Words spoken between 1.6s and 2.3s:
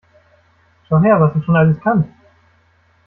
kann!